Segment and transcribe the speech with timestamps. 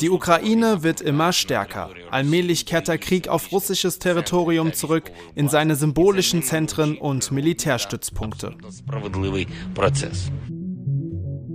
[0.00, 1.90] Die Ukraine wird immer stärker.
[2.10, 8.54] Allmählich kehrt der Krieg auf russisches Territorium zurück, in seine symbolischen Zentren und Militärstützpunkte.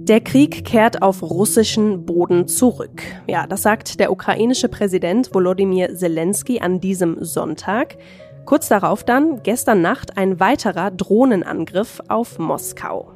[0.03, 3.03] Der Krieg kehrt auf russischen Boden zurück.
[3.27, 7.97] Ja, das sagt der ukrainische Präsident Volodymyr Zelensky an diesem Sonntag.
[8.45, 13.11] Kurz darauf dann, gestern Nacht, ein weiterer Drohnenangriff auf Moskau.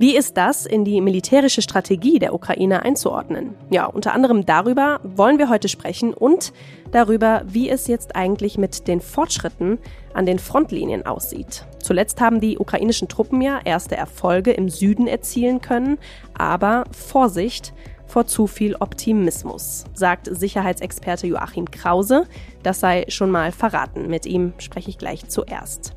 [0.00, 3.54] Wie ist das in die militärische Strategie der Ukraine einzuordnen?
[3.68, 6.54] Ja, unter anderem darüber wollen wir heute sprechen und
[6.90, 9.78] darüber, wie es jetzt eigentlich mit den Fortschritten
[10.14, 11.66] an den Frontlinien aussieht.
[11.82, 15.98] Zuletzt haben die ukrainischen Truppen ja erste Erfolge im Süden erzielen können,
[16.32, 17.74] aber Vorsicht
[18.10, 22.26] vor zu viel Optimismus, sagt Sicherheitsexperte Joachim Krause.
[22.62, 24.08] Das sei schon mal verraten.
[24.08, 25.94] Mit ihm spreche ich gleich zuerst.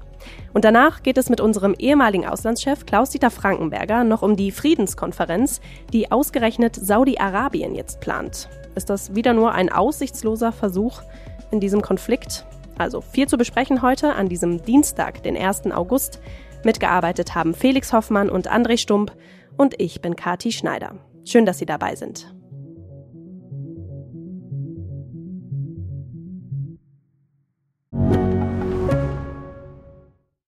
[0.54, 5.59] Und danach geht es mit unserem ehemaligen Auslandschef Klaus-Dieter Frankenberger noch um die Friedenskonferenz,
[5.91, 8.49] die ausgerechnet Saudi-Arabien jetzt plant.
[8.76, 11.02] Ist das wieder nur ein aussichtsloser Versuch
[11.52, 12.46] in diesem Konflikt?
[12.77, 15.71] Also viel zu besprechen heute an diesem Dienstag, den 1.
[15.71, 16.20] August.
[16.63, 19.12] Mitgearbeitet haben Felix Hoffmann und André Stump
[19.57, 20.96] und ich bin Kati Schneider.
[21.26, 22.34] Schön, dass Sie dabei sind.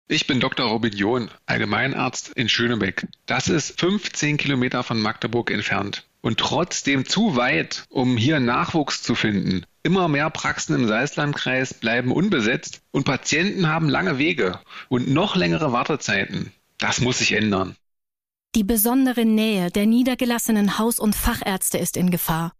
[0.08, 0.66] Ich bin Dr.
[0.66, 3.06] Robin John, Allgemeinarzt in Schönebeck.
[3.24, 9.14] Das ist 15 Kilometer von Magdeburg entfernt und trotzdem zu weit, um hier Nachwuchs zu
[9.14, 9.64] finden.
[9.82, 15.72] Immer mehr Praxen im Salzlandkreis bleiben unbesetzt und Patienten haben lange Wege und noch längere
[15.72, 16.52] Wartezeiten.
[16.78, 17.74] Das muss sich ändern.
[18.54, 22.52] Die besondere Nähe der niedergelassenen Haus- und Fachärzte ist in Gefahr.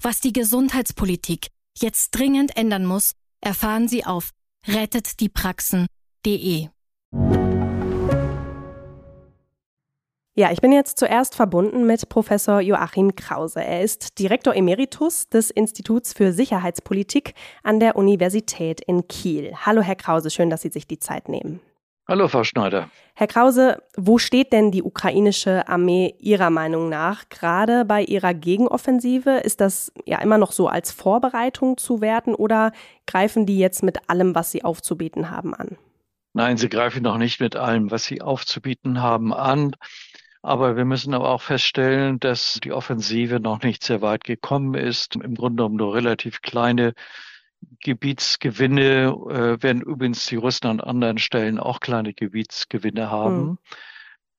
[0.00, 4.30] Was die Gesundheitspolitik jetzt dringend ändern muss, erfahren Sie auf
[4.68, 6.68] rettetdiepraxen.de.
[10.36, 13.64] Ja, ich bin jetzt zuerst verbunden mit Professor Joachim Krause.
[13.64, 17.34] Er ist Direktor Emeritus des Instituts für Sicherheitspolitik
[17.64, 19.52] an der Universität in Kiel.
[19.66, 21.60] Hallo, Herr Krause, schön, dass Sie sich die Zeit nehmen.
[22.10, 22.90] Hallo, Frau Schneider.
[23.14, 29.30] Herr Krause, wo steht denn die ukrainische Armee Ihrer Meinung nach gerade bei ihrer Gegenoffensive?
[29.44, 32.72] Ist das ja immer noch so als Vorbereitung zu werten oder
[33.06, 35.78] greifen die jetzt mit allem, was sie aufzubieten haben, an?
[36.32, 39.76] Nein, sie greifen noch nicht mit allem, was sie aufzubieten haben, an.
[40.42, 45.14] Aber wir müssen aber auch feststellen, dass die Offensive noch nicht sehr weit gekommen ist.
[45.14, 46.94] Im Grunde genommen nur relativ kleine
[47.82, 53.42] Gebietsgewinne, äh, werden übrigens die Russen an anderen Stellen auch kleine Gebietsgewinne haben.
[53.42, 53.58] Mhm.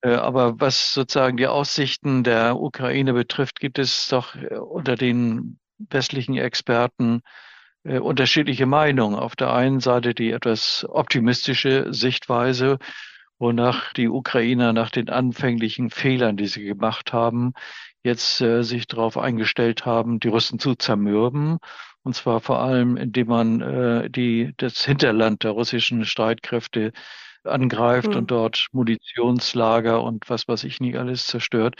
[0.01, 5.59] Äh, aber was sozusagen die Aussichten der Ukraine betrifft, gibt es doch äh, unter den
[5.77, 7.21] westlichen Experten
[7.83, 9.15] äh, unterschiedliche Meinungen.
[9.15, 12.77] Auf der einen Seite die etwas optimistische Sichtweise,
[13.39, 17.53] wonach die Ukrainer nach den anfänglichen Fehlern, die sie gemacht haben,
[18.03, 21.57] jetzt äh, sich darauf eingestellt haben, die Russen zu zermürben.
[22.03, 26.93] Und zwar vor allem, indem man äh, die, das Hinterland der russischen Streitkräfte
[27.43, 28.17] angreift mhm.
[28.17, 31.75] und dort Munitionslager und was weiß ich nicht alles zerstört,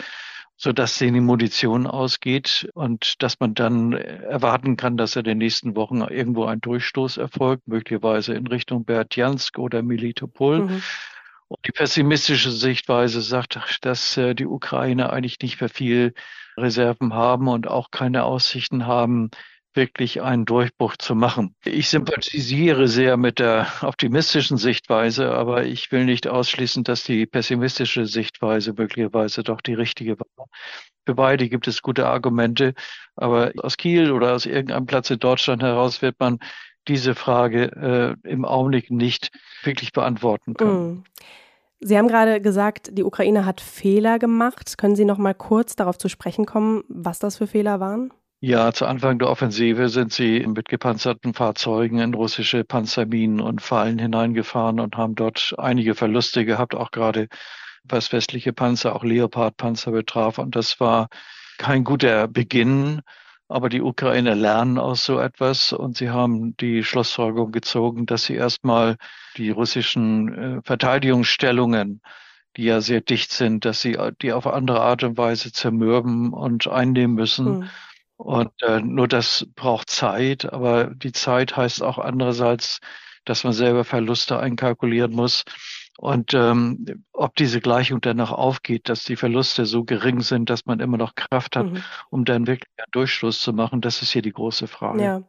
[0.58, 5.40] so dass denen die Munition ausgeht und dass man dann erwarten kann, dass in den
[5.40, 10.66] nächsten Wochen irgendwo ein Durchstoß erfolgt, möglicherweise in Richtung Bertjansk oder Melitopol.
[10.66, 10.84] Mhm.
[11.48, 16.14] Und die pessimistische Sichtweise sagt, dass äh, die Ukraine eigentlich nicht mehr viel
[16.58, 19.32] Reserven haben und auch keine Aussichten haben,
[19.74, 21.56] wirklich einen Durchbruch zu machen.
[21.64, 28.06] Ich sympathisiere sehr mit der optimistischen Sichtweise, aber ich will nicht ausschließen, dass die pessimistische
[28.06, 30.48] Sichtweise möglicherweise doch die richtige war.
[31.06, 32.74] Für beide gibt es gute Argumente,
[33.16, 36.40] aber aus Kiel oder aus irgendeinem Platz in Deutschland heraus wird man
[36.88, 39.32] diese Frage äh, im Augenblick nicht
[39.64, 40.92] wirklich beantworten können.
[40.92, 41.04] Mm.
[41.84, 44.78] Sie haben gerade gesagt, die Ukraine hat Fehler gemacht.
[44.78, 48.14] Können Sie noch mal kurz darauf zu sprechen kommen, was das für Fehler waren?
[48.44, 54.00] Ja, zu Anfang der Offensive sind sie mit gepanzerten Fahrzeugen in russische Panzerminen und Fallen
[54.00, 57.28] hineingefahren und haben dort einige Verluste gehabt, auch gerade
[57.84, 60.40] was westliche Panzer, auch Leopard-Panzer betraf.
[60.40, 61.10] Und das war
[61.60, 63.02] kein guter Beginn.
[63.48, 68.34] Aber die Ukrainer lernen aus so etwas und sie haben die Schlussfolgerung gezogen, dass sie
[68.34, 68.96] erstmal
[69.38, 72.02] die russischen äh, Verteidigungsstellungen,
[72.58, 76.68] die ja sehr dicht sind, dass sie die auf andere Art und Weise zermürben und
[76.68, 77.60] einnehmen müssen.
[77.60, 77.70] Mhm.
[78.22, 82.80] Und äh, nur das braucht Zeit, aber die Zeit heißt auch andererseits,
[83.26, 85.44] dass man selber Verluste einkalkulieren muss.
[85.98, 90.68] Und ähm, ob diese Gleichung dann noch aufgeht, dass die Verluste so gering sind, dass
[90.68, 91.84] man immer noch Kraft hat, mhm.
[92.12, 95.04] um dann wirklich einen Durchschluss zu machen, das ist hier die große Frage.
[95.04, 95.24] Ja.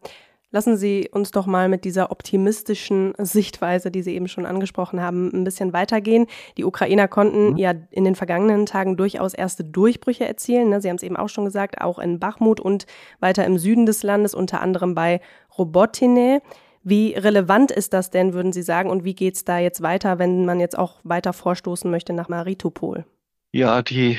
[0.53, 5.31] Lassen Sie uns doch mal mit dieser optimistischen Sichtweise, die Sie eben schon angesprochen haben,
[5.33, 6.27] ein bisschen weitergehen.
[6.59, 7.57] Die Ukrainer konnten mhm.
[7.57, 10.69] ja in den vergangenen Tagen durchaus erste Durchbrüche erzielen.
[10.69, 10.83] Ne?
[10.83, 12.87] Sie haben es eben auch schon gesagt, auch in Bachmut und
[13.19, 15.23] weiter im Süden des Landes, unter anderem bei
[15.57, 16.43] Robotine.
[16.85, 20.19] Wie relevant ist das denn, würden Sie sagen, und wie geht es da jetzt weiter,
[20.19, 23.07] wenn man jetzt auch weiter vorstoßen möchte nach Maritupol?
[23.53, 24.19] Ja, die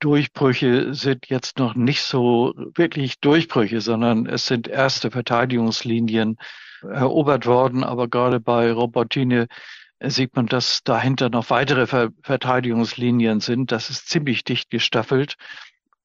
[0.00, 6.38] Durchbrüche sind jetzt noch nicht so wirklich Durchbrüche, sondern es sind erste Verteidigungslinien
[6.82, 7.84] erobert worden.
[7.84, 9.46] Aber gerade bei Robotine
[10.00, 13.72] sieht man, dass dahinter noch weitere Ver Verteidigungslinien sind.
[13.72, 15.36] Das ist ziemlich dicht gestaffelt.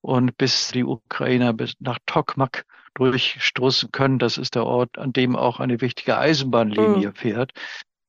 [0.01, 2.65] Und bis die Ukrainer bis nach Tokmak
[2.95, 7.15] durchstoßen können, das ist der Ort, an dem auch eine wichtige Eisenbahnlinie mhm.
[7.15, 7.51] fährt,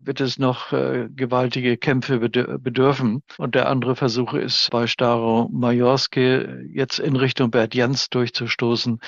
[0.00, 3.22] wird es noch äh, gewaltige Kämpfe bedürfen.
[3.38, 9.00] Und der andere Versuch ist bei Staro Majorske jetzt in Richtung Berdjansk durchzustoßen.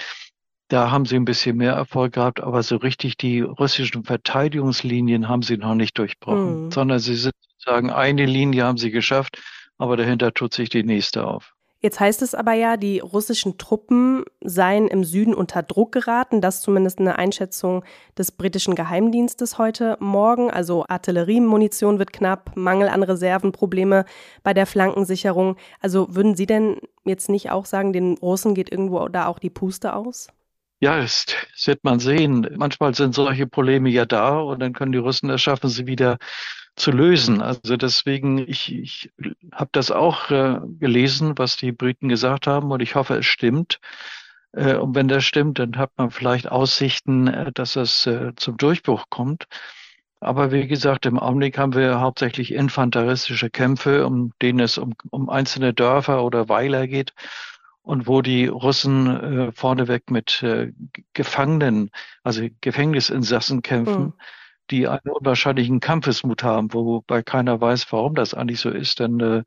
[0.69, 5.43] Da haben sie ein bisschen mehr Erfolg gehabt, aber so richtig die russischen Verteidigungslinien haben
[5.43, 6.71] sie noch nicht durchbrochen, mhm.
[6.71, 9.43] sondern sie sind sozusagen eine Linie haben sie geschafft,
[9.79, 11.55] aber dahinter tut sich die nächste auf.
[11.84, 16.40] Jetzt heißt es aber ja, die russischen Truppen seien im Süden unter Druck geraten.
[16.40, 17.84] Das ist zumindest eine Einschätzung
[18.17, 20.49] des britischen Geheimdienstes heute Morgen.
[20.49, 24.05] Also Artilleriemunition wird knapp, Mangel an Reserven, Probleme
[24.44, 25.56] bei der Flankensicherung.
[25.81, 29.50] Also würden Sie denn jetzt nicht auch sagen, den Russen geht irgendwo da auch die
[29.50, 30.28] Puste aus?
[30.82, 31.26] Ja, das
[31.67, 32.44] wird man sehen.
[32.56, 36.19] Manchmal sind solche Probleme ja da und dann können die Russen es schaffen, sie wieder
[36.75, 37.40] zu lösen.
[37.40, 39.12] Also deswegen, ich, ich
[39.52, 43.79] habe das auch äh, gelesen, was die Briten gesagt haben und ich hoffe, es stimmt.
[44.52, 48.56] Äh, und wenn das stimmt, dann hat man vielleicht Aussichten, äh, dass es äh, zum
[48.56, 49.44] Durchbruch kommt.
[50.19, 55.31] Aber wie gesagt, im Augenblick haben wir hauptsächlich infanteristische Kämpfe, um denen es um, um
[55.31, 57.12] einzelne Dörfer oder Weiler geht
[57.82, 60.73] und wo die Russen äh, vorneweg mit äh,
[61.12, 61.90] Gefangenen,
[62.23, 64.02] also Gefängnisinsassen kämpfen.
[64.02, 64.12] Mhm
[64.70, 69.43] die einen unwahrscheinlichen Kampfesmut haben, wobei keiner weiß, warum das eigentlich so ist, denn äh,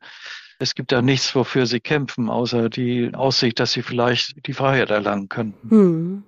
[0.58, 4.90] es gibt da nichts, wofür sie kämpfen, außer die Aussicht, dass sie vielleicht die Freiheit
[4.90, 5.70] erlangen könnten.
[5.70, 6.22] Hm.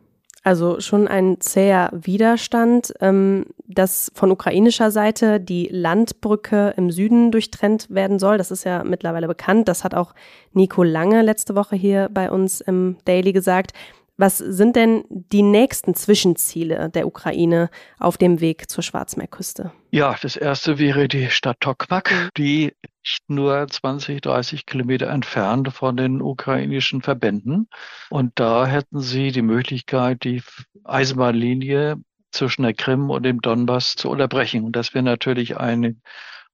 [0.48, 7.90] Also schon ein zäher Widerstand, ähm, dass von ukrainischer Seite die Landbrücke im Süden durchtrennt
[7.90, 8.38] werden soll.
[8.38, 9.68] Das ist ja mittlerweile bekannt.
[9.68, 10.14] Das hat auch
[10.54, 13.72] Nico Lange letzte Woche hier bei uns im Daily gesagt.
[14.20, 17.70] Was sind denn die nächsten Zwischenziele der Ukraine
[18.00, 19.70] auf dem Weg zur Schwarzmeerküste?
[19.92, 22.28] Ja, das erste wäre die Stadt Tokmak, mhm.
[22.36, 22.74] die
[23.04, 27.68] nicht nur 20, 30 Kilometer entfernt von den ukrainischen Verbänden.
[28.10, 30.42] Und da hätten sie die Möglichkeit, die
[30.82, 31.96] Eisenbahnlinie
[32.32, 34.64] zwischen der Krim und dem Donbass zu unterbrechen.
[34.64, 36.02] Und das wäre natürlich ein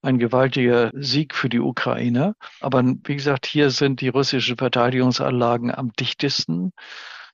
[0.02, 2.34] ein gewaltiger Sieg für die Ukraine.
[2.60, 6.72] Aber wie gesagt, hier sind die russischen Verteidigungsanlagen am dichtesten.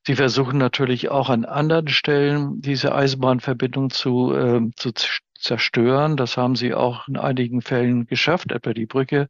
[0.07, 4.93] Sie versuchen natürlich auch an anderen Stellen diese Eisenbahnverbindung zu, äh, zu
[5.39, 6.17] zerstören.
[6.17, 8.53] Das haben sie auch in einigen Fällen geschafft.
[8.53, 9.29] Etwa die Brücke,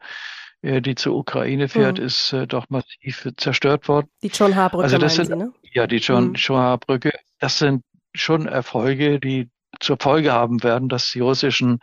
[0.63, 2.05] äh, die zur Ukraine fährt, mhm.
[2.05, 4.09] ist äh, doch massiv zerstört worden.
[4.23, 5.53] Die John H-Brücke, also das sind, Sie, ne?
[5.73, 6.35] Ja, die John, mhm.
[6.35, 7.13] John H-Brücke.
[7.41, 7.83] Das sind
[8.15, 9.49] schon Erfolge, die
[9.81, 11.81] zur Folge haben werden, dass die russischen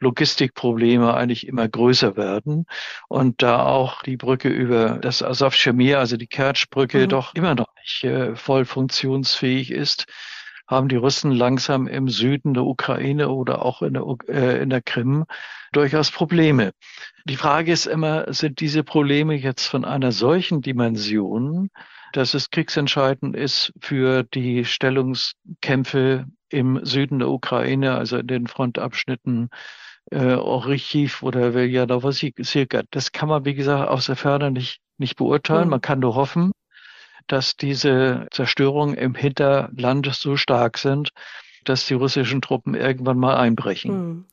[0.00, 2.66] Logistikprobleme eigentlich immer größer werden
[3.08, 7.08] und da auch die Brücke über das Asowsche Meer, also die Kertschbrücke, mhm.
[7.08, 10.06] doch immer noch nicht äh, voll funktionsfähig ist,
[10.68, 14.82] haben die Russen langsam im Süden der Ukraine oder auch in der, äh, in der
[14.82, 15.24] Krim
[15.72, 16.72] durchaus Probleme.
[17.24, 21.70] Die Frage ist immer, sind diese Probleme jetzt von einer solchen Dimension,
[22.12, 29.50] dass es kriegsentscheidend ist für die Stellungskämpfe im Süden der Ukraine, also in den Frontabschnitten
[30.10, 32.82] äh, Orichiv oder Veljadovosika.
[32.90, 35.64] Das kann man, wie gesagt, aus der Ferne nicht, nicht beurteilen.
[35.64, 35.70] Mhm.
[35.70, 36.52] Man kann nur hoffen,
[37.26, 41.10] dass diese Zerstörungen im Hinterland so stark sind,
[41.64, 44.08] dass die russischen Truppen irgendwann mal einbrechen.
[44.08, 44.24] Mhm.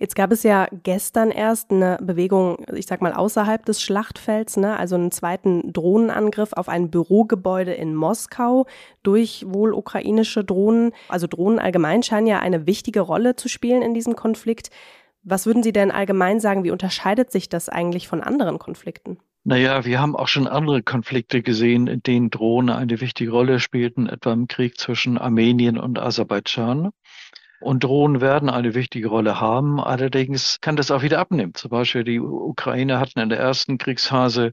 [0.00, 4.78] Jetzt gab es ja gestern erst eine Bewegung, ich sag mal, außerhalb des Schlachtfelds, ne?
[4.78, 8.66] also einen zweiten Drohnenangriff auf ein Bürogebäude in Moskau
[9.02, 10.92] durch wohl ukrainische Drohnen.
[11.10, 14.70] Also Drohnen allgemein scheinen ja eine wichtige Rolle zu spielen in diesem Konflikt.
[15.22, 19.18] Was würden Sie denn allgemein sagen, wie unterscheidet sich das eigentlich von anderen Konflikten?
[19.44, 24.06] Naja, wir haben auch schon andere Konflikte gesehen, in denen Drohnen eine wichtige Rolle spielten,
[24.06, 26.90] etwa im Krieg zwischen Armenien und Aserbaidschan.
[27.60, 29.80] Und Drohnen werden eine wichtige Rolle haben.
[29.80, 31.54] Allerdings kann das auch wieder abnehmen.
[31.54, 34.52] Zum Beispiel die Ukraine hatten in der ersten Kriegsphase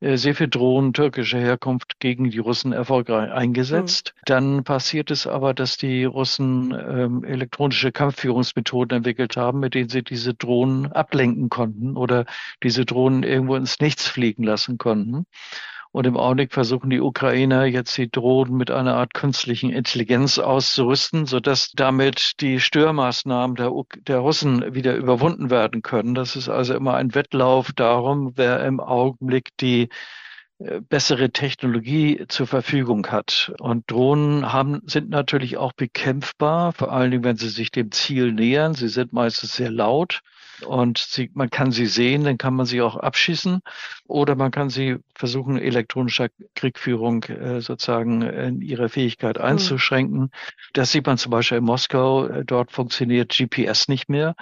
[0.00, 4.12] äh, sehr viel Drohnen türkischer Herkunft gegen die Russen erfolgreich eingesetzt.
[4.14, 4.20] Mhm.
[4.26, 10.02] Dann passiert es aber, dass die Russen ähm, elektronische Kampfführungsmethoden entwickelt haben, mit denen sie
[10.02, 12.26] diese Drohnen ablenken konnten oder
[12.62, 15.26] diese Drohnen irgendwo ins Nichts fliegen lassen konnten.
[15.94, 21.24] Und im Augenblick versuchen die Ukrainer jetzt die Drohnen mit einer Art künstlichen Intelligenz auszurüsten,
[21.24, 23.70] sodass damit die Störmaßnahmen der,
[24.08, 26.16] der Russen wieder überwunden werden können.
[26.16, 29.88] Das ist also immer ein Wettlauf darum, wer im Augenblick die
[30.58, 33.54] äh, bessere Technologie zur Verfügung hat.
[33.60, 38.32] Und Drohnen haben, sind natürlich auch bekämpfbar, vor allen Dingen, wenn sie sich dem Ziel
[38.32, 38.74] nähern.
[38.74, 40.22] Sie sind meistens sehr laut
[40.66, 43.60] und sie, man kann sie sehen, dann kann man sie auch abschießen
[44.06, 49.44] oder man kann sie versuchen, elektronischer Kriegführung äh, sozusagen in ihrer Fähigkeit hm.
[49.44, 50.20] einzuschränken.
[50.20, 50.30] Mhm.
[50.72, 52.28] Das sieht man zum Beispiel in Moskau.
[52.44, 54.34] Dort funktioniert GPS nicht mehr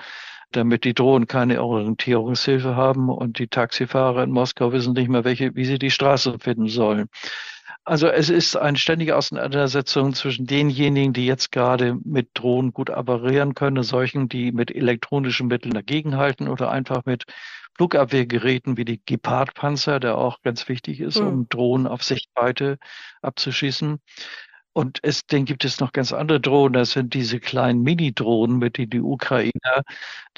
[0.52, 5.54] damit die Drohnen keine Orientierungshilfe haben und die Taxifahrer in Moskau wissen nicht mehr, welche,
[5.54, 7.08] wie sie die Straße finden sollen.
[7.84, 13.54] Also es ist eine ständige Auseinandersetzung zwischen denjenigen, die jetzt gerade mit Drohnen gut operieren
[13.54, 17.24] können, solchen, die mit elektronischen Mitteln dagegenhalten oder einfach mit
[17.76, 21.26] Flugabwehrgeräten wie die Gepard-Panzer, der auch ganz wichtig ist, mhm.
[21.26, 22.78] um Drohnen auf Sichtweite
[23.22, 23.98] abzuschießen.
[24.74, 26.72] Und es, dann gibt es noch ganz andere Drohnen.
[26.72, 29.82] Das sind diese kleinen Mini-Drohnen, mit denen die Ukrainer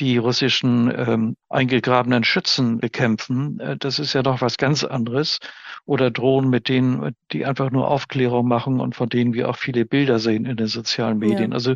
[0.01, 3.61] die russischen ähm, eingegrabenen Schützen bekämpfen.
[3.61, 5.39] Äh, das ist ja noch was ganz anderes.
[5.87, 9.85] Oder Drohnen, mit denen, die einfach nur Aufklärung machen und von denen wir auch viele
[9.85, 11.50] Bilder sehen in den sozialen Medien.
[11.50, 11.55] Ja.
[11.55, 11.75] Also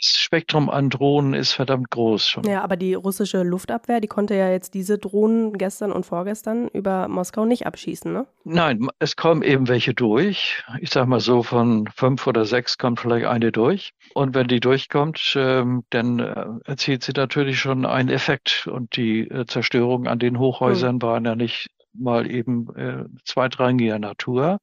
[0.00, 2.44] das Spektrum an Drohnen ist verdammt groß schon.
[2.44, 7.06] Ja, aber die russische Luftabwehr, die konnte ja jetzt diese Drohnen gestern und vorgestern über
[7.06, 8.26] Moskau nicht abschießen, ne?
[8.44, 10.64] Nein, es kommen eben welche durch.
[10.80, 13.92] Ich sag mal so, von fünf oder sechs kommt vielleicht eine durch.
[14.14, 18.68] Und wenn die durchkommt, ähm, dann äh, erzielt sie natürlich schon einen Effekt.
[18.72, 21.02] Und die äh, Zerstörung an den Hochhäusern hm.
[21.02, 24.58] waren ja nicht mal eben äh, zweitrangiger Natur.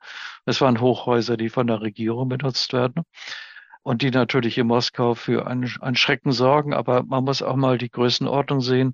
[0.46, 3.04] Es waren Hochhäuser, die von der Regierung benutzt werden
[3.84, 6.74] und die natürlich in Moskau für einen, einen Schrecken sorgen.
[6.74, 8.94] Aber man muss auch mal die Größenordnung sehen.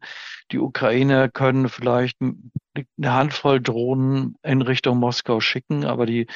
[0.52, 6.28] Die Ukrainer können vielleicht eine Handvoll Drohnen in Richtung Moskau schicken, aber die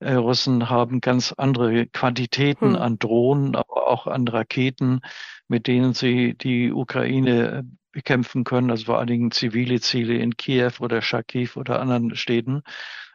[0.00, 2.82] äh, Russen haben ganz andere Quantitäten hm.
[2.82, 5.02] an Drohnen, aber auch an Raketen,
[5.46, 10.36] mit denen sie die Ukraine äh, bekämpfen können, also vor allen Dingen zivile Ziele in
[10.36, 12.62] Kiew oder Charkiw oder anderen Städten.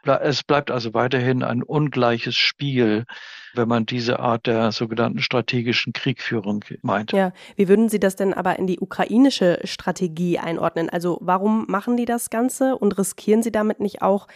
[0.04, 3.06] Es bleibt also weiterhin ein ungleiches Spiel,
[3.54, 7.10] wenn man diese Art der sogenannten strategischen Kriegführung meint.
[7.12, 10.90] Ja, wie würden Sie das denn aber in die ukrainische Strategie einordnen?
[10.90, 14.28] Also warum machen die das Ganze und riskieren Sie damit nicht auch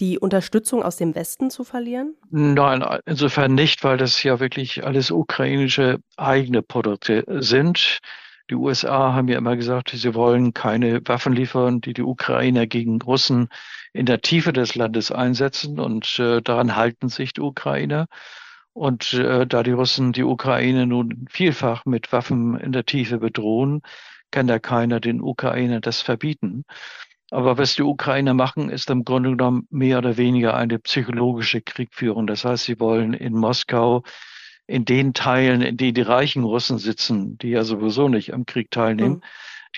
[0.00, 2.14] die Unterstützung aus dem Westen zu verlieren?
[2.30, 7.98] Nein, insofern nicht, weil das ja wirklich alles ukrainische eigene Produkte sind.
[8.50, 13.00] Die USA haben ja immer gesagt, sie wollen keine Waffen liefern, die die Ukrainer gegen
[13.02, 13.48] Russen
[13.92, 15.78] in der Tiefe des Landes einsetzen.
[15.78, 18.06] Und äh, daran halten sich die Ukrainer.
[18.72, 23.82] Und äh, da die Russen die Ukraine nun vielfach mit Waffen in der Tiefe bedrohen,
[24.30, 26.64] kann da keiner den Ukrainern das verbieten.
[27.30, 32.26] Aber was die Ukrainer machen, ist im Grunde genommen mehr oder weniger eine psychologische Kriegführung.
[32.26, 34.02] Das heißt, sie wollen in Moskau
[34.68, 38.70] in den Teilen, in denen die reichen Russen sitzen, die ja sowieso nicht am Krieg
[38.70, 39.22] teilnehmen, mhm.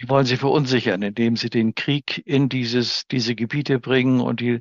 [0.01, 4.61] die wollen sie verunsichern, indem sie den Krieg in dieses, diese Gebiete bringen und die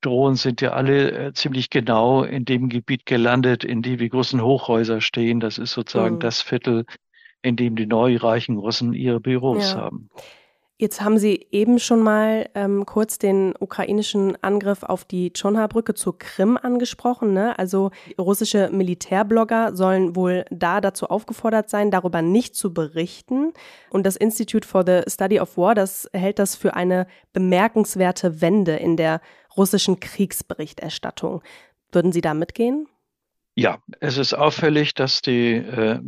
[0.00, 4.40] Drohnen sind ja alle äh, ziemlich genau in dem Gebiet gelandet, in dem die großen
[4.40, 5.40] Hochhäuser stehen.
[5.40, 6.20] Das ist sozusagen mhm.
[6.20, 6.86] das Viertel,
[7.42, 9.76] in dem die neu reichen Russen ihre Büros ja.
[9.76, 10.08] haben.
[10.78, 16.18] Jetzt haben Sie eben schon mal ähm, kurz den ukrainischen Angriff auf die Chonha-Brücke zur
[16.18, 17.32] Krim angesprochen.
[17.32, 17.58] Ne?
[17.58, 23.54] Also russische Militärblogger sollen wohl da dazu aufgefordert sein, darüber nicht zu berichten.
[23.88, 28.76] Und das Institute for the Study of War, das hält das für eine bemerkenswerte Wende
[28.76, 29.22] in der
[29.56, 31.42] russischen Kriegsberichterstattung.
[31.90, 32.86] Würden Sie da mitgehen?
[33.54, 36.00] Ja, es ist auffällig, dass die äh,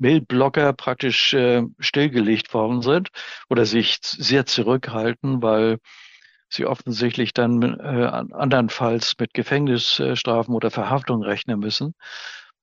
[0.00, 3.10] Mail-Blogger praktisch äh, stillgelegt worden sind
[3.48, 5.78] oder sich sehr zurückhalten, weil
[6.48, 11.94] sie offensichtlich dann äh, andernfalls mit Gefängnisstrafen oder Verhaftung rechnen müssen.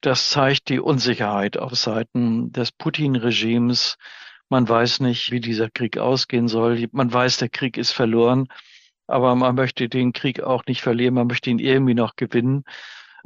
[0.02, 3.98] Das zeigt die Unsicherheit auf Seiten des Putin-Regimes.
[4.50, 6.88] Man weiß nicht, wie dieser Krieg ausgehen soll.
[6.92, 8.48] Man weiß, der Krieg ist verloren,
[9.08, 11.16] aber man möchte den Krieg auch nicht verlieren.
[11.16, 12.64] Man möchte ihn irgendwie noch gewinnen.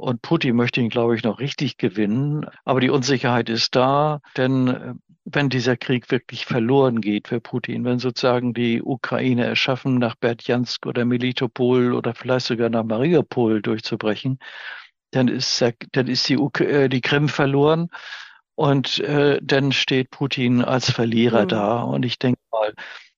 [0.02, 2.44] Und Putin möchte ihn, glaube ich, noch richtig gewinnen.
[2.64, 4.94] Aber die Unsicherheit ist da, denn äh,
[5.24, 10.86] wenn dieser Krieg wirklich verloren geht für Putin, wenn sozusagen die Ukraine erschaffen, nach Berdjansk
[10.86, 14.40] oder Melitopol oder vielleicht sogar nach Mariupol durchzubrechen,
[15.12, 17.88] dann ist, dann ist die, äh, die Krim verloren
[18.56, 21.48] und äh, dann steht Putin als Verlierer mhm.
[21.48, 21.82] da.
[21.82, 22.74] Und ich denke mal,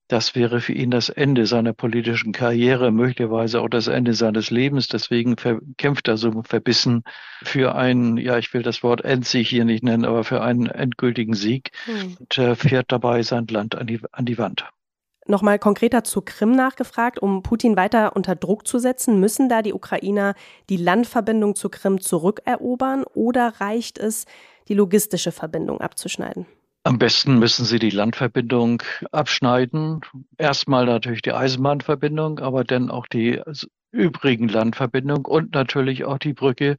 [0.09, 4.89] das wäre für ihn das Ende seiner politischen Karriere, möglicherweise auch das Ende seines Lebens.
[4.89, 5.37] Deswegen
[5.79, 7.05] kämpft er so verbissen
[7.43, 11.35] für einen, ja, ich will das Wort Endsieg hier nicht nennen, aber für einen endgültigen
[11.35, 12.17] Sieg hm.
[12.21, 14.67] und äh, fährt dabei sein Land an die, an die Wand.
[15.27, 19.73] Nochmal konkreter zur Krim nachgefragt, um Putin weiter unter Druck zu setzen, müssen da die
[19.73, 20.35] Ukrainer
[20.69, 24.27] die Landverbindung zur Krim zurückerobern oder reicht es,
[24.69, 26.47] die logistische Verbindung abzuschneiden?
[26.87, 30.03] Am besten müssen sie die Landverbindung abschneiden.
[30.37, 33.41] Erstmal natürlich die Eisenbahnverbindung, aber dann auch die
[33.91, 36.77] übrigen Landverbindungen und natürlich auch die Brücke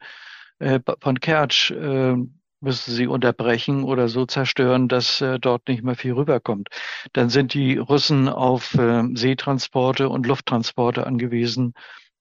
[0.60, 2.16] äh, von Kertsch äh,
[2.62, 6.70] müssen sie unterbrechen oder so zerstören, dass äh, dort nicht mehr viel rüberkommt.
[7.14, 11.74] Dann sind die Russen auf äh, Seetransporte und Lufttransporte angewiesen,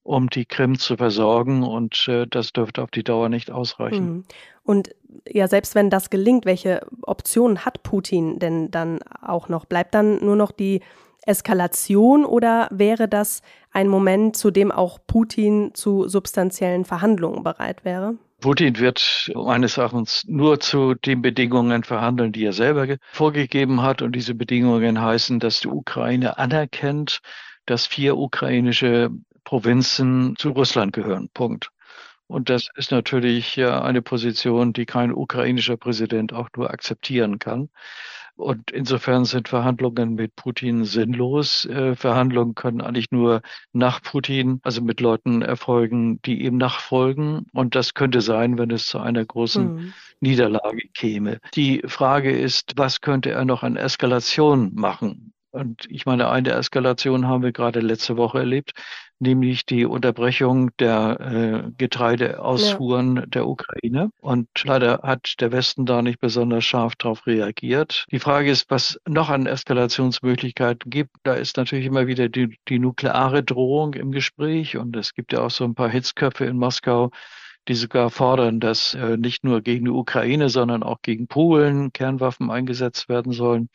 [0.05, 4.05] um die Krim zu versorgen und äh, das dürfte auf die Dauer nicht ausreichen.
[4.05, 4.23] Mhm.
[4.63, 4.89] Und
[5.27, 9.65] ja, selbst wenn das gelingt, welche Optionen hat Putin denn dann auch noch?
[9.65, 10.81] Bleibt dann nur noch die
[11.25, 18.13] Eskalation oder wäre das ein Moment, zu dem auch Putin zu substanziellen Verhandlungen bereit wäre?
[18.41, 24.03] Putin wird meines Erachtens nur zu den Bedingungen verhandeln, die er selber vorgegeben hat.
[24.03, 27.21] Und diese Bedingungen heißen, dass die Ukraine anerkennt,
[27.65, 29.09] dass vier ukrainische
[29.45, 31.29] Provinzen zu Russland gehören.
[31.33, 31.69] Punkt.
[32.27, 37.69] Und das ist natürlich eine Position, die kein ukrainischer Präsident auch nur akzeptieren kann.
[38.37, 41.65] Und insofern sind Verhandlungen mit Putin sinnlos.
[41.65, 47.45] Äh, Verhandlungen können eigentlich nur nach Putin, also mit Leuten erfolgen, die ihm nachfolgen.
[47.53, 49.93] Und das könnte sein, wenn es zu einer großen mhm.
[50.19, 51.39] Niederlage käme.
[51.53, 55.33] Die Frage ist, was könnte er noch an Eskalation machen?
[55.51, 58.73] Und ich meine, eine Eskalation haben wir gerade letzte Woche erlebt,
[59.19, 63.25] nämlich die Unterbrechung der äh, Getreideausfuhren ja.
[63.25, 64.11] der Ukraine.
[64.19, 68.05] Und leider hat der Westen da nicht besonders scharf darauf reagiert.
[68.11, 71.15] Die Frage ist, was noch an Eskalationsmöglichkeiten gibt.
[71.23, 74.77] Da ist natürlich immer wieder die, die nukleare Drohung im Gespräch.
[74.77, 77.11] Und es gibt ja auch so ein paar Hitzköpfe in Moskau,
[77.67, 82.51] die sogar fordern, dass äh, nicht nur gegen die Ukraine, sondern auch gegen Polen Kernwaffen
[82.51, 83.69] eingesetzt werden sollen.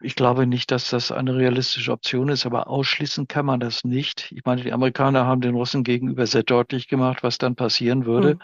[0.00, 4.32] Ich glaube nicht, dass das eine realistische Option ist, aber ausschließen kann man das nicht.
[4.32, 8.34] Ich meine, die Amerikaner haben den Russen gegenüber sehr deutlich gemacht, was dann passieren würde.
[8.34, 8.40] Mhm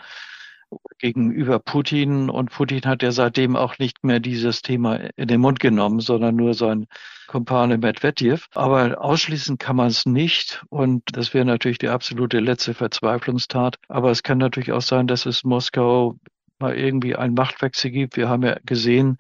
[0.99, 2.31] gegenüber Putin.
[2.31, 6.37] Und Putin hat ja seitdem auch nicht mehr dieses Thema in den Mund genommen, sondern
[6.37, 6.87] nur sein
[7.27, 8.47] Kumpane Medvedev.
[8.55, 10.65] Aber ausschließen kann man es nicht.
[10.69, 13.77] Und das wäre natürlich die absolute letzte Verzweiflungstat.
[13.89, 16.17] Aber es kann natürlich auch sein, dass es Moskau
[16.59, 18.17] mal irgendwie einen Machtwechsel gibt.
[18.17, 19.19] Wir haben ja gesehen,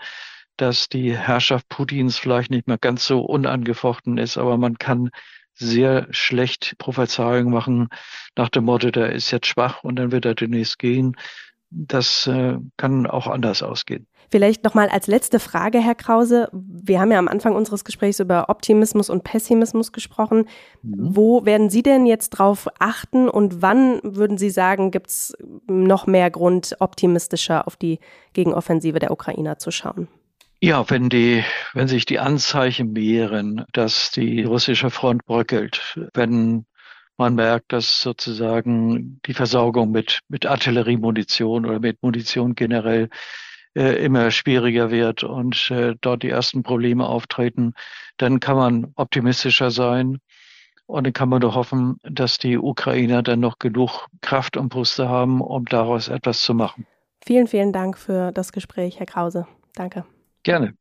[0.56, 5.10] dass die Herrschaft Putins vielleicht nicht mehr ganz so unangefochten ist, aber man kann
[5.54, 7.88] sehr schlecht Prophezeiungen machen
[8.36, 11.16] nach dem Motto, der ist jetzt schwach und dann wird er demnächst gehen.
[11.70, 14.06] Das äh, kann auch anders ausgehen.
[14.30, 16.48] Vielleicht nochmal als letzte Frage, Herr Krause.
[16.52, 20.46] Wir haben ja am Anfang unseres Gesprächs über Optimismus und Pessimismus gesprochen.
[20.82, 21.16] Mhm.
[21.16, 25.36] Wo werden Sie denn jetzt drauf achten und wann würden Sie sagen, gibt es
[25.66, 27.98] noch mehr Grund, optimistischer auf die
[28.32, 30.08] Gegenoffensive der Ukrainer zu schauen?
[30.64, 36.64] Ja, wenn die, wenn sich die Anzeichen mehren, dass die russische Front bröckelt, wenn
[37.18, 43.10] man merkt, dass sozusagen die Versorgung mit, mit Artilleriemunition oder mit Munition generell
[43.76, 47.74] äh, immer schwieriger wird und äh, dort die ersten Probleme auftreten,
[48.16, 50.18] dann kann man optimistischer sein.
[50.86, 55.10] Und dann kann man doch hoffen, dass die Ukrainer dann noch genug Kraft und Brüste
[55.10, 56.86] haben, um daraus etwas zu machen.
[57.22, 59.46] Vielen, vielen Dank für das Gespräch, Herr Krause.
[59.74, 60.06] Danke.
[60.44, 60.74] Gerne.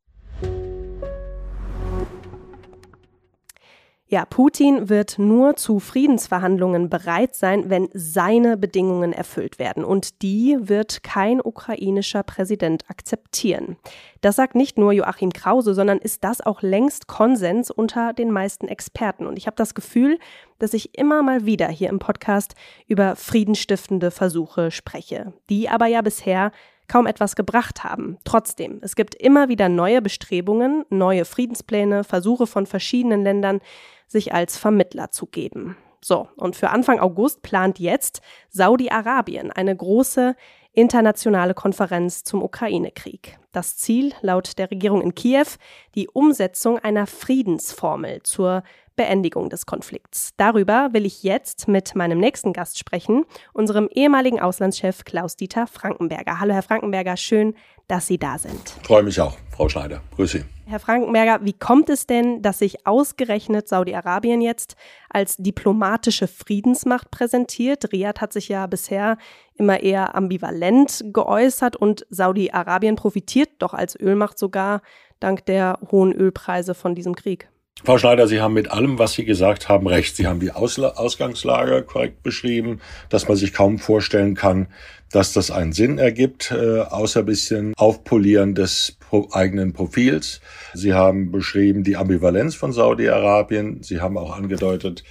[4.14, 9.84] Ja, Putin wird nur zu Friedensverhandlungen bereit sein, wenn seine Bedingungen erfüllt werden.
[9.84, 13.78] Und die wird kein ukrainischer Präsident akzeptieren.
[14.22, 18.68] Das sagt nicht nur Joachim Krause, sondern ist das auch längst Konsens unter den meisten
[18.68, 19.26] Experten.
[19.26, 20.20] Und ich habe das Gefühl,
[20.60, 22.54] dass ich immer mal wieder hier im Podcast
[22.88, 26.52] über friedenstiftende Versuche spreche, die aber ja bisher
[26.94, 28.20] kaum etwas gebracht haben.
[28.24, 33.62] Trotzdem, es gibt immer wieder neue Bestrebungen, neue Friedenspläne, Versuche von verschiedenen Ländern,
[34.06, 35.76] sich als Vermittler zu geben.
[36.06, 40.36] So, und für Anfang August plant jetzt Saudi-Arabien eine große
[40.72, 43.40] internationale Konferenz zum Ukraine-Krieg.
[43.52, 45.48] Das Ziel laut der Regierung in Kiew
[45.96, 48.62] die Umsetzung einer Friedensformel zur
[48.96, 50.32] Beendigung des Konflikts.
[50.38, 56.40] Darüber will ich jetzt mit meinem nächsten Gast sprechen, unserem ehemaligen Auslandschef Klaus-Dieter Frankenberger.
[56.40, 57.56] Hallo, Herr Frankenberger, schön,
[57.88, 58.70] dass Sie da sind.
[58.84, 60.02] Freue mich auch, Frau Schneider.
[60.16, 60.46] Grüße Sie.
[60.66, 64.76] Herr Frankenberger, wie kommt es denn, dass sich ausgerechnet Saudi-Arabien jetzt
[65.10, 67.92] als diplomatische Friedensmacht präsentiert?
[67.92, 69.18] Riyadh hat sich ja bisher
[69.56, 74.82] immer eher ambivalent geäußert und Saudi-Arabien profitiert doch als Ölmacht sogar
[75.20, 77.50] dank der hohen Ölpreise von diesem Krieg.
[77.82, 80.16] Frau Schneider, Sie haben mit allem, was Sie gesagt haben, recht.
[80.16, 84.68] Sie haben die Ausla Ausgangslage korrekt beschrieben, dass man sich kaum vorstellen kann,
[85.12, 88.98] dass das einen Sinn ergibt, äh, außer bisschen Aufpolieren des
[89.32, 90.40] eigenen Profils.
[90.74, 93.84] Sie haben beschrieben die Ambivalenz von Saudi-Arabien.
[93.84, 95.04] Sie haben auch angedeutet,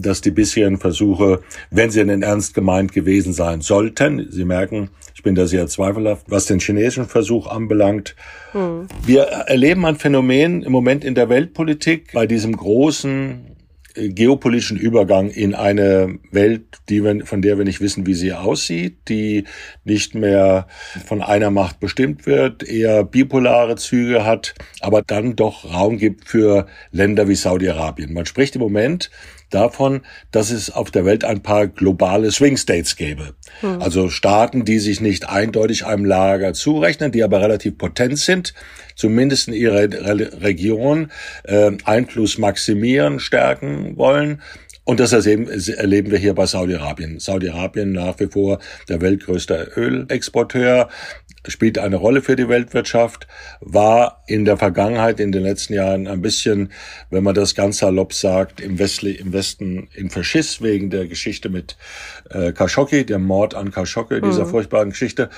[0.00, 5.22] dass die bisherigen Versuche, wenn sie denn ernst gemeint gewesen sein sollten, Sie merken, ich
[5.22, 8.16] bin da sehr zweifelhaft, was den chinesischen Versuch anbelangt.
[8.52, 8.88] Hm.
[9.06, 13.54] Wir erleben ein Phänomen im Moment in der Weltpolitik bei diesem großen
[13.94, 18.96] geopolitischen Übergang in eine Welt, die wir, von der wir nicht wissen, wie sie aussieht,
[19.08, 19.44] die
[19.84, 20.66] nicht mehr
[21.06, 26.66] von einer Macht bestimmt wird, eher bipolare Züge hat, aber dann doch Raum gibt für
[26.90, 28.12] Länder wie Saudi-Arabien.
[28.12, 29.10] Man spricht im Moment
[29.54, 33.34] davon, dass es auf der Welt ein paar globale Swing States gäbe.
[33.60, 33.80] Hm.
[33.80, 38.54] Also Staaten, die sich nicht eindeutig einem Lager zurechnen, die aber relativ potent sind,
[38.96, 41.10] zumindest in ihrer Re Region
[41.44, 44.40] äh, Einfluss maximieren, stärken wollen
[44.84, 47.18] und das erleben wir hier bei Saudi-Arabien.
[47.18, 50.90] Saudi-Arabien nach wie vor der weltgrößte Ölexporteur,
[51.48, 53.26] spielt eine Rolle für die Weltwirtschaft,
[53.60, 56.70] war in der Vergangenheit, in den letzten Jahren ein bisschen,
[57.10, 61.48] wenn man das ganz salopp sagt, im, Westli im Westen in Verschiss wegen der Geschichte
[61.48, 61.76] mit
[62.30, 64.26] äh, Khashoggi, der Mord an Khashoggi, mhm.
[64.26, 65.30] dieser furchtbaren Geschichte.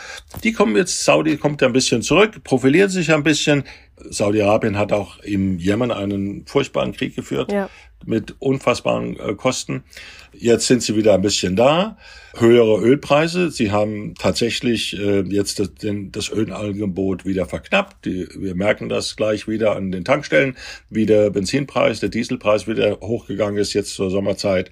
[0.42, 3.64] Die kommen jetzt, Saudi kommt ein bisschen zurück, profiliert sich ein bisschen.
[3.96, 7.50] Saudi-Arabien hat auch im Jemen einen furchtbaren Krieg geführt.
[7.50, 7.70] Ja
[8.04, 9.84] mit unfassbaren äh, Kosten.
[10.32, 11.96] Jetzt sind sie wieder ein bisschen da.
[12.36, 13.50] Höhere Ölpreise.
[13.50, 18.04] Sie haben tatsächlich äh, jetzt das, den, das Ölangebot wieder verknappt.
[18.04, 20.56] Die, wir merken das gleich wieder an den Tankstellen,
[20.90, 24.70] wie der Benzinpreis, der Dieselpreis wieder hochgegangen ist jetzt zur Sommerzeit.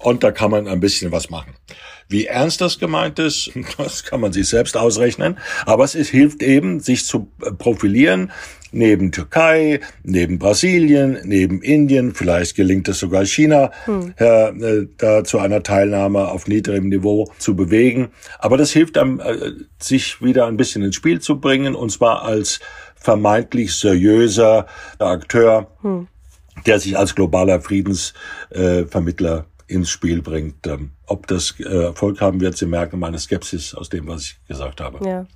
[0.00, 1.54] Und da kann man ein bisschen was machen.
[2.08, 5.38] Wie ernst das gemeint ist, das kann man sich selbst ausrechnen.
[5.66, 8.30] Aber es ist, hilft eben, sich zu äh, profilieren,
[8.72, 14.14] neben Türkei, neben Brasilien, neben Indien, vielleicht gelingt es sogar China, hm.
[14.16, 18.08] äh, da zu einer Teilnahme auf niedrigem Niveau zu bewegen.
[18.38, 22.22] Aber das hilft einem, äh, sich wieder ein bisschen ins Spiel zu bringen, und zwar
[22.22, 22.60] als
[22.96, 24.66] vermeintlich seriöser
[24.98, 26.08] Akteur, hm.
[26.66, 30.66] der sich als globaler Friedensvermittler äh, ins Spiel bringt.
[30.66, 34.38] Ähm, ob das äh, Erfolg haben wird, Sie merken meine Skepsis aus dem, was ich
[34.48, 35.06] gesagt habe.
[35.06, 35.26] Ja.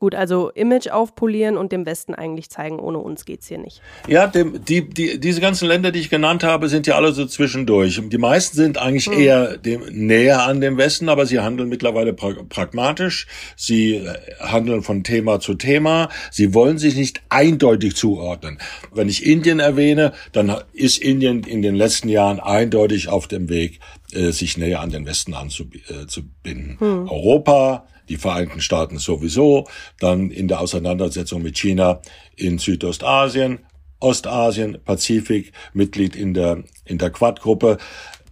[0.00, 3.82] Gut, also Image aufpolieren und dem Westen eigentlich zeigen, ohne uns geht's hier nicht.
[4.08, 7.26] Ja, dem, die, die, diese ganzen Länder, die ich genannt habe, sind ja alle so
[7.26, 8.00] zwischendurch.
[8.02, 9.20] Die meisten sind eigentlich hm.
[9.20, 13.26] eher dem, näher an dem Westen, aber sie handeln mittlerweile pra pragmatisch.
[13.56, 16.08] Sie äh, handeln von Thema zu Thema.
[16.30, 18.56] Sie wollen sich nicht eindeutig zuordnen.
[18.94, 23.80] Wenn ich Indien erwähne, dann ist Indien in den letzten Jahren eindeutig auf dem Weg,
[24.14, 26.78] äh, sich näher an den Westen anzubinden.
[26.80, 27.06] Äh, hm.
[27.06, 29.66] Europa, die Vereinigten Staaten sowieso,
[29.98, 32.00] dann in der Auseinandersetzung mit China
[32.36, 33.60] in Südostasien,
[34.00, 37.78] Ostasien, Pazifik, Mitglied in der, in der Quad-Gruppe.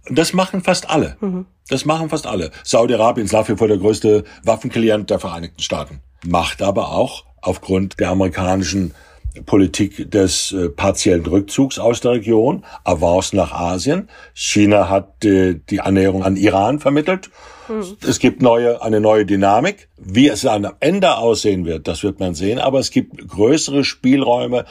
[0.09, 1.17] Das machen fast alle.
[1.21, 1.45] Mhm.
[1.69, 2.51] Das machen fast alle.
[2.63, 6.01] Saudi-Arabien ist nach wie vor der größte Waffenklient der Vereinigten Staaten.
[6.25, 8.93] Macht aber auch aufgrund der amerikanischen
[9.45, 14.09] Politik des äh, partiellen Rückzugs aus der Region, Avance nach Asien.
[14.33, 17.29] China hat äh, die Annäherung an Iran vermittelt
[18.07, 19.89] es gibt neue, eine neue Dynamik.
[19.97, 22.59] Wie es am Ende aussehen wird, das wird man sehen.
[22.59, 24.65] Aber es gibt größere Spielräume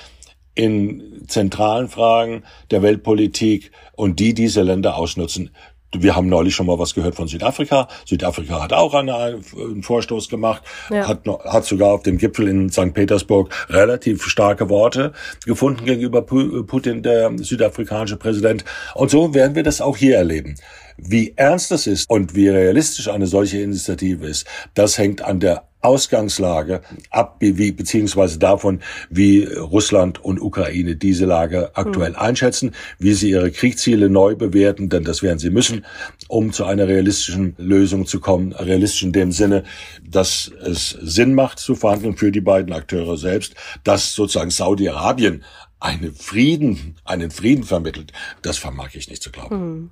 [0.54, 5.50] in zentralen Fragen der Weltpolitik und die diese Länder ausnutzen.
[5.96, 7.88] Wir haben neulich schon mal was gehört von Südafrika.
[8.04, 11.08] Südafrika hat auch eine, einen Vorstoß gemacht, ja.
[11.08, 12.92] hat, hat sogar auf dem Gipfel in St.
[12.92, 15.12] Petersburg relativ starke Worte
[15.46, 18.64] gefunden gegenüber Putin, der südafrikanische Präsident.
[18.94, 20.56] Und so werden wir das auch hier erleben.
[20.98, 25.67] Wie ernst das ist und wie realistisch eine solche Initiative ist, das hängt an der
[25.80, 32.20] Ausgangslage ab, wie, beziehungsweise davon, wie Russland und Ukraine diese Lage aktuell hm.
[32.20, 35.84] einschätzen, wie sie ihre Kriegsziele neu bewerten, denn das werden sie müssen,
[36.26, 38.52] um zu einer realistischen Lösung zu kommen.
[38.52, 39.64] Realistisch in dem Sinne,
[40.02, 45.44] dass es Sinn macht zu verhandeln für die beiden Akteure selbst, dass sozusagen Saudi-Arabien
[45.80, 48.12] einen Frieden, einen Frieden vermittelt,
[48.42, 49.54] das vermag ich nicht zu glauben.
[49.54, 49.90] Hm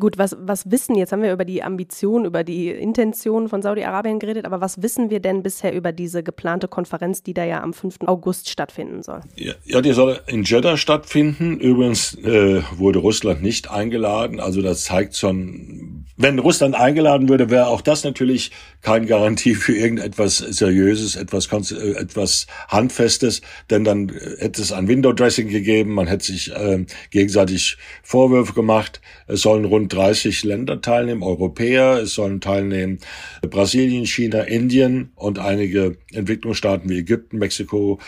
[0.00, 4.18] gut, was, was wissen, jetzt haben wir über die Ambition, über die Intention von Saudi-Arabien
[4.18, 7.72] geredet, aber was wissen wir denn bisher über diese geplante Konferenz, die da ja am
[7.72, 7.98] 5.
[8.06, 9.20] August stattfinden soll?
[9.36, 11.60] Ja, ja die soll in Jeddah stattfinden.
[11.60, 17.68] Übrigens äh, wurde Russland nicht eingeladen, also das zeigt schon, wenn Russland eingeladen würde, wäre
[17.68, 18.50] auch das natürlich
[18.82, 23.40] keine Garantie für irgendetwas Seriöses, etwas, äh, etwas Handfestes,
[23.70, 29.43] denn dann hätte es ein Window-Dressing gegeben, man hätte sich äh, gegenseitig Vorwürfe gemacht, es
[29.44, 32.98] sollen rund 30 Länder teilnehmen, Europäer, es sollen teilnehmen
[33.42, 38.00] Brasilien, China, Indien und einige Entwicklungsstaaten wie Ägypten, Mexiko,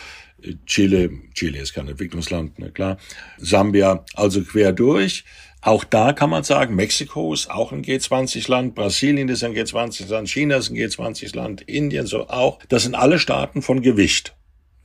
[0.65, 2.97] Chile, Chile ist kein Entwicklungsland, ne, klar,
[3.37, 5.25] Sambia, also quer durch.
[5.61, 10.57] Auch da kann man sagen, Mexiko ist auch ein G20-Land, Brasilien ist ein G20-Land, China
[10.57, 12.59] ist ein G20-Land, Indien so auch.
[12.69, 14.36] Das sind alle Staaten von Gewicht.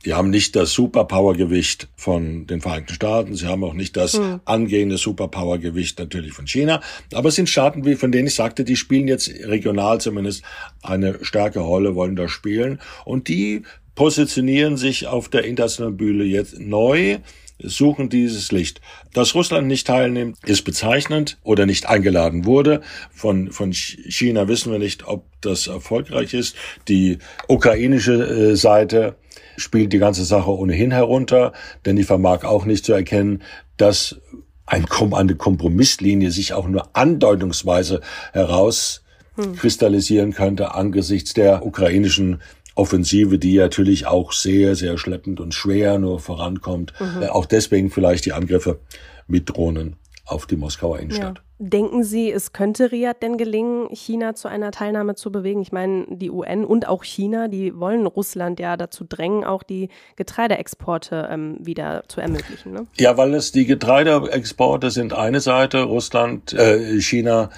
[0.05, 3.35] Die haben nicht das Superpower-Gewicht von den Vereinigten Staaten.
[3.35, 4.41] Sie haben auch nicht das hm.
[4.45, 6.81] angehende Superpower-Gewicht natürlich von China.
[7.13, 10.43] Aber es sind Staaten, wie von denen ich sagte, die spielen jetzt regional zumindest
[10.81, 12.79] eine starke Rolle, wollen da spielen.
[13.05, 13.63] Und die
[13.95, 17.19] positionieren sich auf der internationalen Bühne jetzt neu
[17.59, 18.81] suchen dieses Licht.
[19.13, 22.81] Dass Russland nicht teilnimmt, ist bezeichnend oder nicht eingeladen wurde.
[23.11, 26.55] Von, von China wissen wir nicht, ob das erfolgreich ist.
[26.87, 29.15] Die ukrainische äh, Seite
[29.57, 31.53] spielt die ganze Sache ohnehin herunter,
[31.85, 33.43] denn die vermag auch nicht zu erkennen,
[33.77, 34.17] dass
[34.65, 42.41] ein, eine Kompromisslinie sich auch nur andeutungsweise herauskristallisieren könnte angesichts der ukrainischen
[42.75, 46.93] Offensive, die natürlich auch sehr, sehr schleppend und schwer nur vorankommt.
[46.99, 47.23] Mhm.
[47.23, 48.79] Äh, auch deswegen vielleicht die Angriffe
[49.27, 51.39] mit Drohnen auf die Moskauer Innenstadt.
[51.39, 51.43] Ja.
[51.59, 55.61] Denken Sie, es könnte Riyadh denn gelingen, China zu einer Teilnahme zu bewegen?
[55.61, 59.89] Ich meine, die UN und auch China, die wollen Russland ja dazu drängen, auch die
[60.15, 62.73] Getreideexporte ähm, wieder zu ermöglichen.
[62.73, 62.87] Ne?
[62.95, 65.83] Ja, weil es die Getreideexporte sind eine Seite.
[65.83, 67.49] Russland, äh, China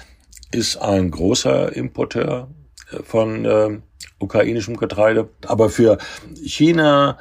[0.52, 2.48] ist ein großer Importeur
[2.92, 3.78] äh, von äh,
[4.18, 5.28] ukrainischem Getreide.
[5.46, 5.98] Aber für
[6.44, 7.18] China,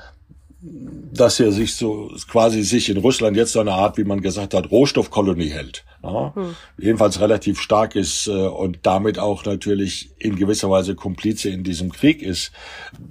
[1.14, 4.54] dass er sich so quasi sich in Russland jetzt so eine Art, wie man gesagt
[4.54, 6.56] hat, Rohstoffkolonie hält ja, hm.
[6.78, 11.92] jedenfalls relativ stark ist äh, und damit auch natürlich in gewisser Weise Komplize in diesem
[11.92, 12.52] Krieg ist.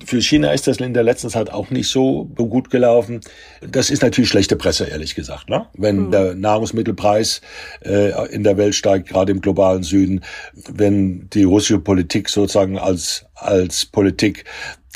[0.05, 3.21] Für China ist das in der letzten Zeit auch nicht so gut gelaufen.
[3.69, 5.49] Das ist natürlich schlechte Presse, ehrlich gesagt.
[5.49, 5.67] Ne?
[5.75, 6.11] Wenn hm.
[6.11, 7.41] der Nahrungsmittelpreis
[7.85, 10.23] äh, in der Welt steigt, gerade im globalen Süden,
[10.69, 14.45] wenn die russische Politik sozusagen als als Politik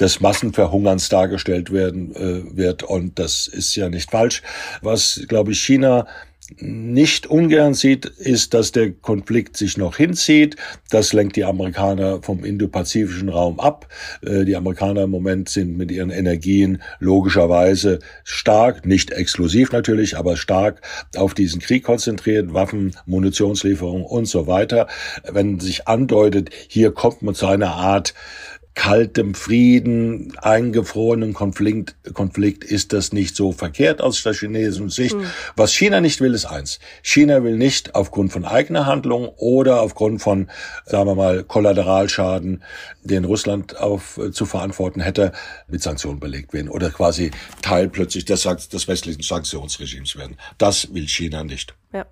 [0.01, 4.43] des Massenverhungerns dargestellt werden äh, wird und das ist ja nicht falsch.
[4.83, 6.07] Was glaube ich China
[6.57, 10.57] nicht ungern sieht, ist, dass der Konflikt sich noch hinzieht.
[10.91, 13.87] Das lenkt die Amerikaner vom indopazifischen Raum ab.
[14.23, 20.37] Äh, die Amerikaner im Moment sind mit ihren Energien logischerweise stark, nicht exklusiv natürlich, aber
[20.37, 20.81] stark
[21.17, 24.87] auf diesen Krieg konzentriert, Waffen, Munitionslieferungen und so weiter.
[25.31, 28.15] Wenn sich andeutet, hier kommt man zu einer Art
[28.74, 35.16] kaltem Frieden, eingefrorenen Konflikt, Konflikt ist das nicht so verkehrt aus der chinesischen Sicht.
[35.16, 35.26] Mhm.
[35.57, 36.78] Was China nicht will, ist eins.
[37.02, 40.48] China will nicht aufgrund von eigener Handlung oder aufgrund von,
[40.87, 42.62] sagen wir mal, Kollateralschaden,
[43.02, 45.33] den Russland auf, äh, zu verantworten hätte,
[45.66, 50.37] mit Sanktionen belegt werden oder quasi Teil plötzlich des, des westlichen Sanktionsregimes werden.
[50.57, 51.74] Das will China nicht.
[51.92, 52.07] Ja.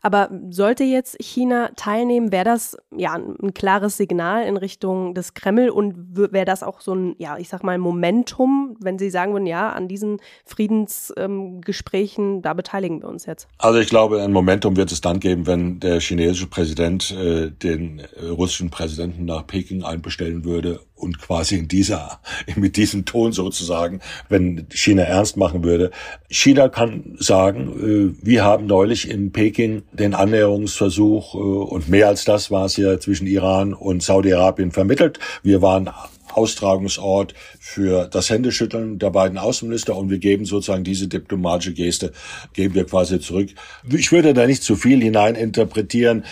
[0.00, 5.70] Aber sollte jetzt China teilnehmen, wäre das ja ein klares Signal in Richtung des Kreml
[5.70, 9.46] und wäre das auch so ein, ja, ich sag mal, Momentum, wenn Sie sagen würden,
[9.46, 13.48] ja, an diesen Friedensgesprächen, ähm, da beteiligen wir uns jetzt?
[13.58, 18.02] Also ich glaube, ein Momentum wird es dann geben, wenn der chinesische Präsident äh, den
[18.30, 22.20] russischen Präsidenten nach Peking einbestellen würde und quasi in dieser,
[22.56, 25.90] mit diesem Ton sozusagen, wenn China ernst machen würde.
[26.28, 32.24] China kann sagen, äh, wir haben neulich in Peking den Annäherungsversuch äh, und mehr als
[32.24, 35.18] das war es ja zwischen Iran und Saudi-Arabien vermittelt.
[35.42, 35.90] Wir waren
[36.32, 42.12] Austragungsort für das Händeschütteln der beiden Außenminister und wir geben sozusagen diese diplomatische Geste,
[42.52, 43.50] geben wir quasi zurück.
[43.90, 46.24] Ich würde da nicht zu viel hineininterpretieren.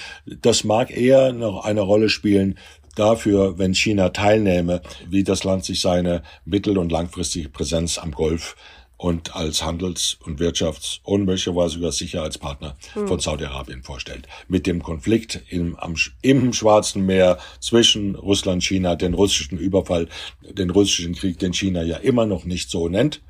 [0.43, 2.59] Das mag eher noch eine Rolle spielen
[2.99, 8.57] dafür, wenn China teilnehme, wie das Land sich seine mittel- und langfristige Präsenz am Golf
[8.97, 13.09] und als Handels- und Wirtschafts- und möglicherweise sogar Sicherheitspartner mhm.
[13.09, 14.27] von Saudi-Arabien vorstellt.
[14.49, 20.09] Mit dem Konflikt im, am, im Schwarzen Meer zwischen Russland, China, den russischen Überfall,
[20.43, 23.23] den russischen Krieg, den China ja immer noch nicht so nennt,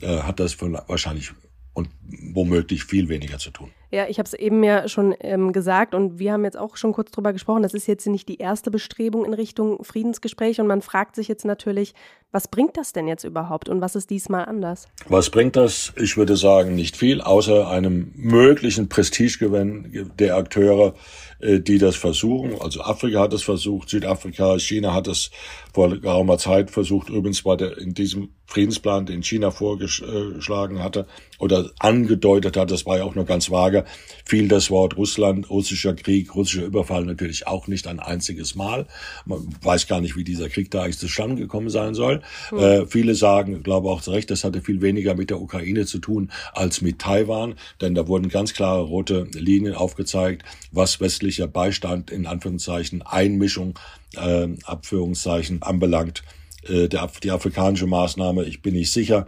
[0.00, 1.30] äh, hat das wahrscheinlich
[1.72, 1.90] und
[2.32, 3.70] womöglich viel weniger zu tun.
[3.92, 6.92] Ja, ich habe es eben ja schon ähm, gesagt und wir haben jetzt auch schon
[6.92, 7.62] kurz drüber gesprochen.
[7.62, 11.44] Das ist jetzt nicht die erste Bestrebung in Richtung Friedensgespräch und man fragt sich jetzt
[11.44, 11.94] natürlich,
[12.32, 14.88] was bringt das denn jetzt überhaupt und was ist diesmal anders?
[15.08, 15.92] Was bringt das?
[15.96, 20.94] Ich würde sagen, nicht viel, außer einem möglichen Prestigegewinn der Akteure,
[21.38, 22.60] äh, die das versuchen.
[22.60, 25.30] Also Afrika hat es versucht, Südafrika, China hat es
[25.72, 31.06] vor geraumer Zeit versucht, übrigens war der in diesem Friedensplan, den China vorgeschlagen hatte
[31.38, 33.84] oder angedeutet hat, das war ja auch nur ganz vage,
[34.24, 38.86] fiel das Wort Russland, russischer Krieg, russischer Überfall natürlich auch nicht ein einziges Mal.
[39.24, 42.22] Man weiß gar nicht, wie dieser Krieg da eigentlich zustande gekommen sein soll.
[42.50, 42.58] Mhm.
[42.58, 45.98] Äh, viele sagen, glaube auch zu Recht, das hatte viel weniger mit der Ukraine zu
[45.98, 52.10] tun als mit Taiwan, denn da wurden ganz klare rote Linien aufgezeigt, was westlicher Beistand
[52.10, 53.78] in Anführungszeichen, Einmischung,
[54.16, 56.22] äh, Abführungszeichen anbelangt.
[56.68, 59.26] Äh, der, die afrikanische Maßnahme, ich bin nicht sicher,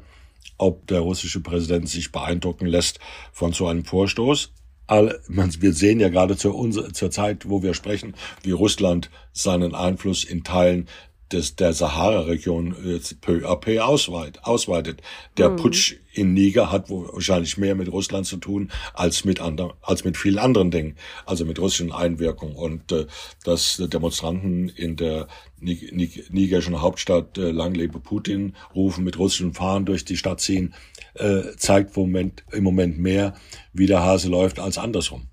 [0.59, 3.01] ob der russische Präsident sich beeindrucken lässt
[3.33, 4.53] von so einem Vorstoß.
[4.89, 10.89] Wir sehen ja gerade zur Zeit, wo wir sprechen, wie Russland seinen Einfluss in Teilen
[11.33, 15.03] des, der Sahara-Region äh, peu à peu ausweit, ausweitet.
[15.37, 15.57] Der mhm.
[15.57, 20.17] Putsch in Niger hat wahrscheinlich mehr mit Russland zu tun als mit anderen, als mit
[20.17, 22.57] vielen anderen Dingen, also mit russischen Einwirkungen.
[22.57, 23.07] Und äh,
[23.45, 25.29] dass Demonstranten in der
[25.61, 30.75] nigerischen Hauptstadt äh, Lang lebe Putin rufen, mit russischen Fahnen durch die Stadt ziehen,
[31.15, 33.35] äh, zeigt im Moment, im Moment mehr,
[33.73, 35.29] wie der Hase läuft, als andersrum.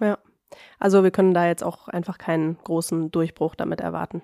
[0.00, 0.18] Ja.
[0.78, 4.22] Also wir können da jetzt auch einfach keinen großen Durchbruch damit erwarten.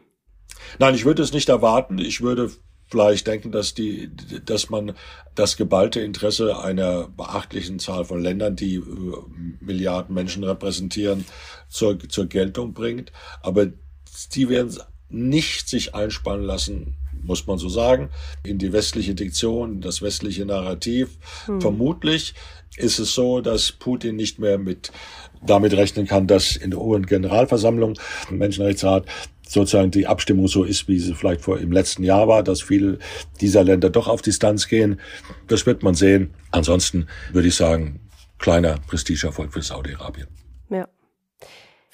[0.78, 1.98] Nein, ich würde es nicht erwarten.
[1.98, 2.50] Ich würde
[2.86, 4.10] vielleicht denken, dass die,
[4.44, 4.92] dass man
[5.34, 8.82] das geballte Interesse einer beachtlichen Zahl von Ländern, die äh,
[9.60, 11.24] Milliarden Menschen repräsentieren,
[11.68, 13.12] zur, zur Geltung bringt.
[13.42, 13.66] Aber
[14.32, 14.76] die werden
[15.08, 18.10] nicht sich einspannen lassen, muss man so sagen,
[18.42, 21.16] in die westliche Diktion, das westliche Narrativ.
[21.46, 21.60] Hm.
[21.60, 22.34] Vermutlich
[22.76, 24.92] ist es so, dass Putin nicht mehr mit
[25.42, 27.98] damit rechnen kann, dass in der UN-Generalversammlung,
[28.30, 29.06] im Menschenrechtsrat,
[29.54, 32.98] sozusagen die Abstimmung so ist, wie sie vielleicht vor im letzten Jahr war, dass viele
[33.40, 35.00] dieser Länder doch auf Distanz gehen.
[35.48, 36.34] Das wird man sehen.
[36.50, 38.00] Ansonsten würde ich sagen,
[38.38, 40.43] kleiner Prestigeerfolg für Saudi-Arabien.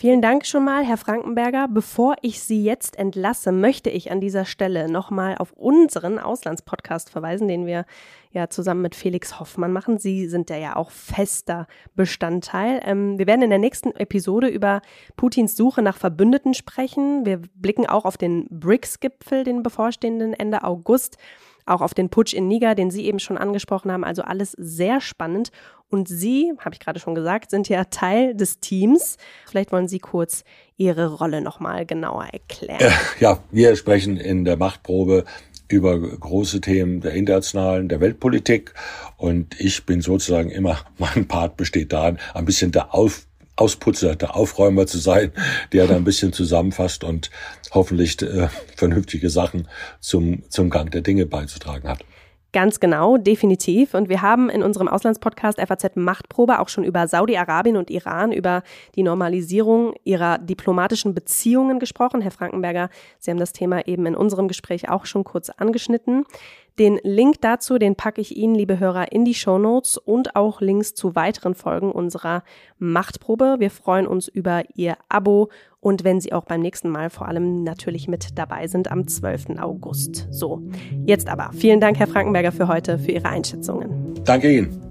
[0.00, 1.68] Vielen Dank schon mal, Herr Frankenberger.
[1.68, 7.48] Bevor ich Sie jetzt entlasse, möchte ich an dieser Stelle nochmal auf unseren Auslandspodcast verweisen,
[7.48, 7.84] den wir
[8.32, 9.98] ja zusammen mit Felix Hoffmann machen.
[9.98, 12.80] Sie sind ja ja auch fester Bestandteil.
[12.82, 14.80] Ähm, wir werden in der nächsten Episode über
[15.16, 17.26] Putins Suche nach Verbündeten sprechen.
[17.26, 21.18] Wir blicken auch auf den BRICS-Gipfel, den bevorstehenden Ende August
[21.66, 24.04] auch auf den Putsch in Niger, den Sie eben schon angesprochen haben.
[24.04, 25.50] Also alles sehr spannend.
[25.90, 29.18] Und Sie, habe ich gerade schon gesagt, sind ja Teil des Teams.
[29.46, 30.44] Vielleicht wollen Sie kurz
[30.76, 32.80] Ihre Rolle nochmal genauer erklären.
[32.80, 35.24] Äh, ja, wir sprechen in der Machtprobe
[35.68, 38.72] über große Themen der internationalen, der Weltpolitik.
[39.16, 43.26] Und ich bin sozusagen immer, mein Part besteht darin, ein bisschen der Auf
[43.56, 45.32] Ausputzer, der Aufräumer zu sein,
[45.72, 47.30] der da ein bisschen zusammenfasst und
[47.72, 49.68] hoffentlich äh, vernünftige Sachen
[50.00, 52.02] zum, zum Gang der Dinge beizutragen hat.
[52.52, 53.94] Ganz genau, definitiv.
[53.94, 58.64] Und wir haben in unserem Auslandspodcast FAZ Machtprobe auch schon über Saudi-Arabien und Iran, über
[58.96, 62.20] die Normalisierung ihrer diplomatischen Beziehungen gesprochen.
[62.20, 66.24] Herr Frankenberger, Sie haben das Thema eben in unserem Gespräch auch schon kurz angeschnitten.
[66.80, 70.62] Den Link dazu, den packe ich Ihnen, liebe Hörer, in die Show Notes und auch
[70.62, 72.42] Links zu weiteren Folgen unserer
[72.78, 73.56] Machtprobe.
[73.58, 77.64] Wir freuen uns über Ihr Abo und wenn Sie auch beim nächsten Mal vor allem
[77.64, 79.58] natürlich mit dabei sind am 12.
[79.60, 80.26] August.
[80.30, 80.62] So,
[81.04, 84.14] jetzt aber vielen Dank, Herr Frankenberger, für heute, für Ihre Einschätzungen.
[84.24, 84.89] Danke Ihnen.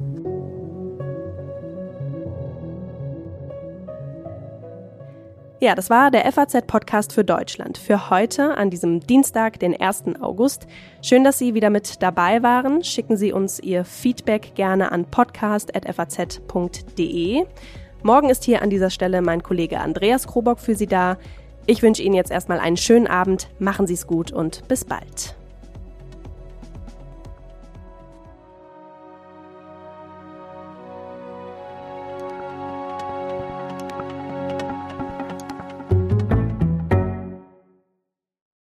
[5.62, 10.04] Ja, das war der FAZ-Podcast für Deutschland für heute an diesem Dienstag, den 1.
[10.22, 10.68] August.
[11.02, 12.82] Schön, dass Sie wieder mit dabei waren.
[12.82, 17.44] Schicken Sie uns Ihr Feedback gerne an podcast.faz.de.
[18.04, 21.18] Morgen ist hier an dieser Stelle mein Kollege Andreas Krobock für Sie da.
[21.66, 25.36] Ich wünsche Ihnen jetzt erstmal einen schönen Abend, machen Sie es gut und bis bald.